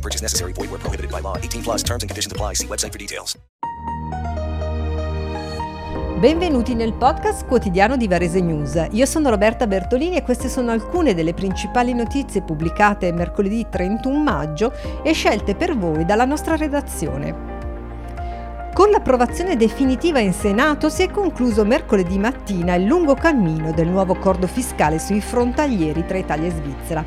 [0.00, 0.52] No purchase necessary.
[0.52, 1.36] Void where prohibited by law.
[1.36, 2.54] 18 plus terms and conditions apply.
[2.54, 3.36] See website for details.
[6.18, 8.88] Benvenuti nel podcast quotidiano di Varese News.
[8.90, 14.72] Io sono Roberta Bertolini e queste sono alcune delle principali notizie pubblicate mercoledì 31 maggio
[15.02, 17.48] e scelte per voi dalla nostra redazione.
[18.74, 24.12] Con l'approvazione definitiva in Senato si è concluso mercoledì mattina il lungo cammino del nuovo
[24.12, 27.04] accordo fiscale sui frontalieri tra Italia e Svizzera.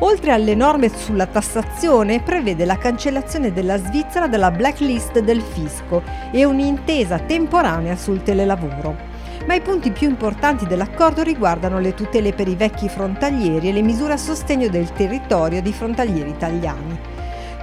[0.00, 6.44] Oltre alle norme sulla tassazione, prevede la cancellazione della Svizzera dalla blacklist del fisco e
[6.44, 9.12] un'intesa temporanea sul telelavoro.
[9.46, 13.82] Ma i punti più importanti dell'accordo riguardano le tutele per i vecchi frontalieri e le
[13.82, 17.13] misure a sostegno del territorio di frontalieri italiani.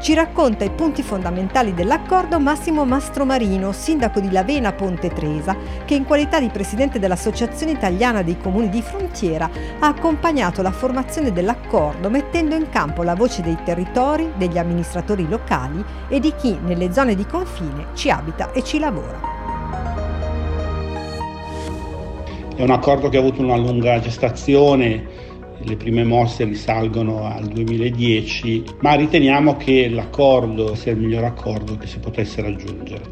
[0.02, 6.06] Ci racconta i punti fondamentali dell'accordo Massimo Mastromarino, sindaco di Lavena Ponte Tresa, che in
[6.06, 12.56] qualità di presidente dell'Associazione Italiana dei Comuni di Frontiera ha accompagnato la formazione dell'accordo mettendo
[12.56, 17.28] in campo la voce dei territori, degli amministratori locali e di chi nelle zone di
[17.28, 19.20] confine ci abita e ci lavora.
[22.56, 25.30] È un accordo che ha avuto una lunga gestazione,
[25.64, 31.88] le prime mosse risalgono al 2010, ma riteniamo che l'accordo sia il miglior accordo che
[31.88, 33.04] si potesse raggiungere.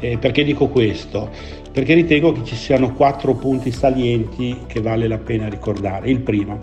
[0.00, 1.30] Eh, perché dico questo?
[1.72, 6.10] Perché ritengo che ci siano quattro punti salienti che vale la pena ricordare.
[6.10, 6.58] Il primo,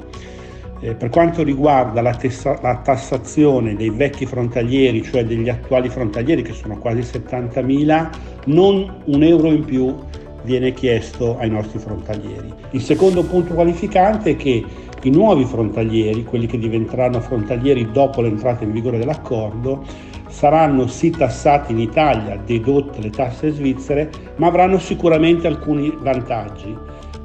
[0.80, 6.42] eh, per quanto riguarda la, tessa- la, tassazione dei vecchi frontalieri, cioè degli attuali frontalieri
[6.42, 8.10] che sono quasi 70.000,
[8.46, 9.96] non un euro in più
[10.44, 12.54] viene chiesto ai nostri frontalieri.
[12.72, 14.64] Il secondo punto qualificante è che
[15.08, 19.84] i nuovi frontalieri, quelli che diventeranno frontalieri dopo l'entrata in vigore dell'accordo,
[20.28, 26.76] saranno sì tassati in Italia, dedotte le tasse svizzere, ma avranno sicuramente alcuni vantaggi,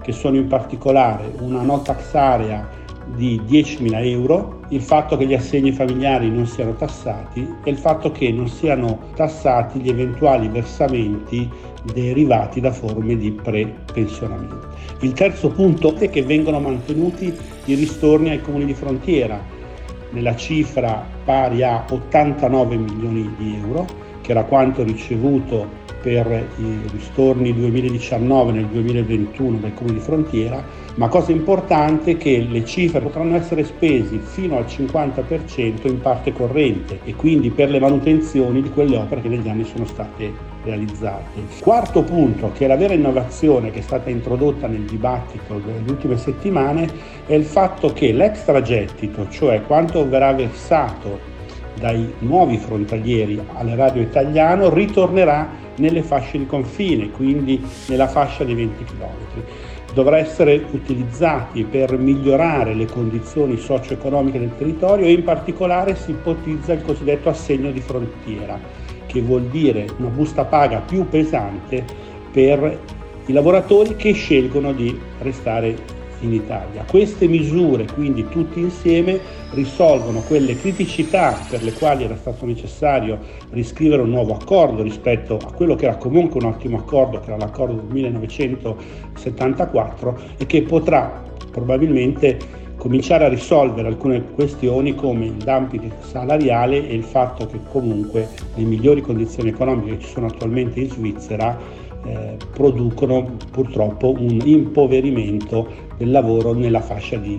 [0.00, 2.68] che sono in particolare una no tax area
[3.14, 8.10] di 10.000 euro, il fatto che gli assegni familiari non siano tassati e il fatto
[8.12, 11.48] che non siano tassati gli eventuali versamenti
[11.92, 14.70] derivati da forme di prepensionamento.
[15.00, 19.40] Il terzo punto è che vengono mantenuti i ristorni ai comuni di frontiera
[20.10, 23.86] nella cifra pari a 89 milioni di euro,
[24.20, 30.62] che era quanto ricevuto per i ristorni 2019 nel 2021 dai comuni di frontiera,
[30.96, 36.32] ma cosa importante è che le cifre potranno essere spese fino al 50% in parte
[36.32, 41.40] corrente e quindi per le manutenzioni di quelle opere che negli anni sono state realizzate.
[41.60, 46.18] Quarto punto, che è la vera innovazione che è stata introdotta nel dibattito delle ultime
[46.18, 46.88] settimane,
[47.26, 51.30] è il fatto che l'extragettito, cioè quanto verrà versato
[51.78, 58.84] dai nuovi frontalieri all'erario italiano, ritornerà nelle fasce di confine, quindi nella fascia di 20
[58.84, 59.42] km.
[59.94, 66.72] Dovrà essere utilizzati per migliorare le condizioni socio-economiche del territorio e in particolare si ipotizza
[66.72, 68.58] il cosiddetto assegno di frontiera,
[69.06, 71.84] che vuol dire una busta paga più pesante
[72.30, 72.80] per
[73.26, 76.84] i lavoratori che scelgono di restare in Italia.
[76.88, 79.20] Queste misure, quindi tutte insieme,
[79.52, 83.18] risolvono quelle criticità per le quali era stato necessario
[83.50, 87.36] riscrivere un nuovo accordo rispetto a quello che era comunque un ottimo accordo, che era
[87.36, 95.88] l'accordo del 1974 e che potrà probabilmente cominciare a risolvere alcune questioni come il dumping
[96.00, 100.90] salariale e il fatto che comunque le migliori condizioni economiche che ci sono attualmente in
[100.90, 101.56] Svizzera
[102.04, 107.38] eh, producono purtroppo un impoverimento del lavoro nella fascia di,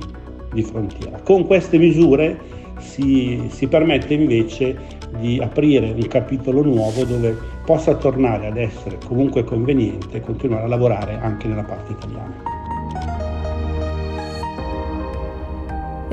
[0.53, 1.19] di frontiera.
[1.22, 2.40] Con queste misure
[2.79, 4.78] si, si, permette invece
[5.19, 11.19] di aprire un capitolo nuovo dove possa tornare ad essere comunque conveniente continuare a lavorare
[11.21, 12.62] anche nella parte italiana.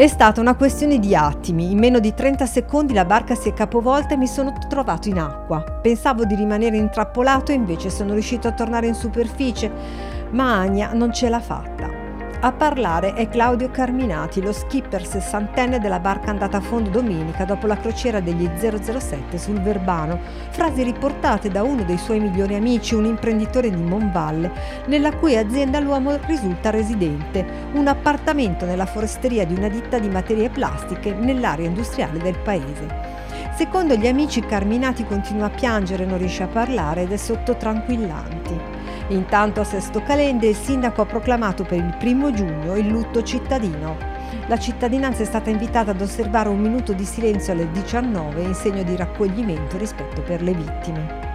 [0.00, 3.52] È stata una questione di attimi, in meno di 30 secondi la barca si è
[3.52, 5.60] capovolta e mi sono trovato in acqua.
[5.62, 9.70] Pensavo di rimanere intrappolato e invece sono riuscito a tornare in superficie,
[10.30, 11.89] ma Ania non ce l'ha fatta.
[12.42, 17.66] A parlare è Claudio Carminati, lo skipper sessantenne della barca andata a fondo domenica dopo
[17.66, 23.04] la crociera degli 007 sul Verbano, frasi riportate da uno dei suoi migliori amici, un
[23.04, 24.50] imprenditore di Monvalle,
[24.86, 27.44] nella cui azienda l'uomo risulta residente,
[27.74, 33.18] un appartamento nella foresteria di una ditta di materie plastiche nell'area industriale del paese.
[33.54, 38.79] Secondo gli amici Carminati continua a piangere, non riesce a parlare ed è sotto tranquillanti.
[39.10, 43.96] Intanto a Sesto Calende il sindaco ha proclamato per il primo giugno il lutto cittadino.
[44.46, 48.84] La cittadinanza è stata invitata ad osservare un minuto di silenzio alle 19 in segno
[48.84, 51.28] di raccoglimento rispetto per le vittime.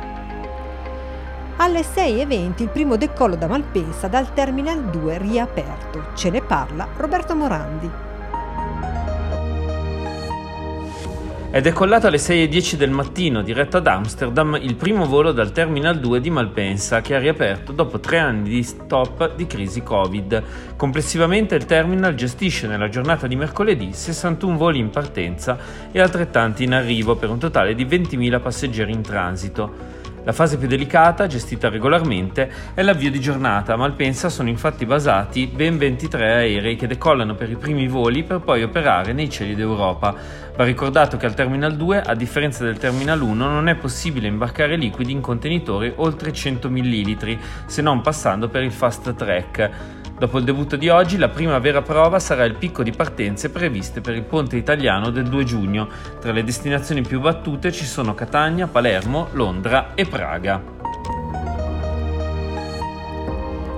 [1.58, 6.08] Alle 6.20 il primo decollo da Malpensa dal Terminal 2 riaperto.
[6.14, 8.15] Ce ne parla Roberto Morandi.
[11.56, 16.20] È decollato alle 6.10 del mattino, diretto ad Amsterdam, il primo volo dal Terminal 2
[16.20, 20.44] di Malpensa, che ha riaperto dopo tre anni di stop di crisi Covid.
[20.76, 25.58] Complessivamente il terminal gestisce nella giornata di mercoledì 61 voli in partenza
[25.94, 29.95] e altrettanti in arrivo, per un totale di 20.000 passeggeri in transito.
[30.26, 33.74] La fase più delicata, gestita regolarmente, è l'avvio di giornata.
[33.74, 38.40] A Malpensa sono infatti basati ben 23 aerei che decollano per i primi voli per
[38.40, 40.16] poi operare nei cieli d'Europa.
[40.56, 44.78] Va ricordato che al Terminal 2, a differenza del Terminal 1, non è possibile imbarcare
[44.78, 47.38] liquidi in contenitori oltre 100 ml,
[47.68, 49.70] se non passando per il fast track.
[50.18, 54.00] Dopo il debutto di oggi, la prima vera prova sarà il picco di partenze previste
[54.00, 55.90] per il ponte italiano del 2 giugno.
[56.22, 60.95] Tra le destinazioni più battute ci sono Catania, Palermo, Londra e Praga.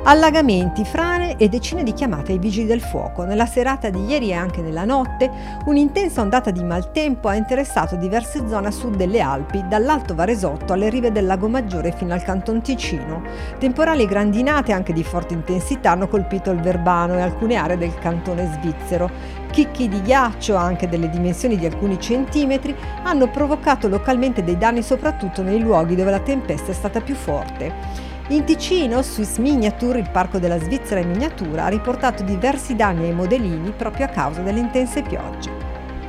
[0.09, 3.25] Allagamenti, frane e decine di chiamate ai vigili del fuoco.
[3.25, 5.29] Nella serata di ieri e anche nella notte,
[5.65, 10.89] un'intensa ondata di maltempo ha interessato diverse zone a sud delle Alpi, dall'Alto Varesotto alle
[10.89, 13.21] rive del Lago Maggiore fino al Canton Ticino.
[13.59, 18.49] Temporali grandinate anche di forte intensità hanno colpito il Verbano e alcune aree del cantone
[18.53, 19.11] svizzero.
[19.51, 22.73] Chicchi di ghiaccio, anche delle dimensioni di alcuni centimetri,
[23.03, 28.06] hanno provocato localmente dei danni soprattutto nei luoghi dove la tempesta è stata più forte.
[28.29, 33.13] In Ticino, Swiss Miniature, il parco della Svizzera in miniatura, ha riportato diversi danni ai
[33.13, 35.49] modellini proprio a causa delle intense piogge.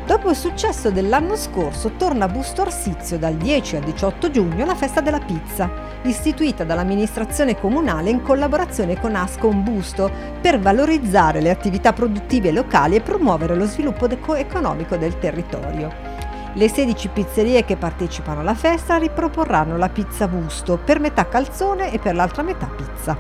[0.04, 4.74] Dopo il successo dell'anno scorso, torna a Busto Arsizio dal 10 al 18 giugno la
[4.74, 5.70] festa della pizza,
[6.02, 10.10] istituita dall'amministrazione comunale in collaborazione con Ascom Busto
[10.40, 16.07] per valorizzare le attività produttive locali e promuovere lo sviluppo economico del territorio.
[16.54, 21.98] Le 16 pizzerie che partecipano alla festa riproporranno la pizza busto per metà calzone e
[21.98, 23.16] per l'altra metà pizza.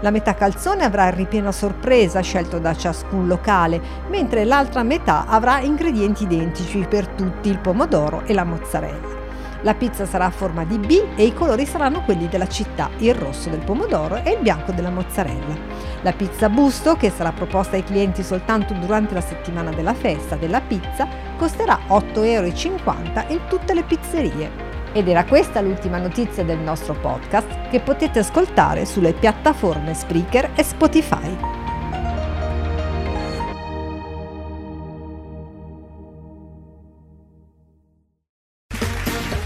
[0.00, 5.26] La metà calzone avrà il ripieno a sorpresa scelto da ciascun locale, mentre l'altra metà
[5.26, 9.19] avrà ingredienti identici per tutti, il pomodoro e la mozzarella.
[9.62, 13.14] La pizza sarà a forma di B e i colori saranno quelli della città, il
[13.14, 15.54] rosso del pomodoro e il bianco della mozzarella.
[16.00, 20.62] La pizza busto, che sarà proposta ai clienti soltanto durante la settimana della festa della
[20.62, 22.46] pizza, costerà 8,50 euro
[23.28, 24.68] in tutte le pizzerie.
[24.92, 30.62] Ed era questa l'ultima notizia del nostro podcast che potete ascoltare sulle piattaforme Spreaker e
[30.62, 31.59] Spotify.